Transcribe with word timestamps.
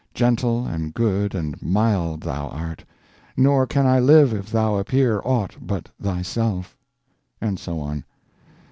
"Gentle 0.15 0.65
and 0.65 0.95
good 0.95 1.35
and 1.35 1.61
mild 1.61 2.21
thou 2.21 2.47
art, 2.47 2.83
Nor 3.37 3.67
can 3.67 3.85
I 3.85 3.99
live 3.99 4.33
if 4.33 4.49
thou 4.51 4.77
appear 4.77 5.21
Aught 5.23 5.57
but 5.61 5.89
thyself."... 6.01 6.75
And 7.39 7.59
so 7.59 7.79
on. 7.79 8.05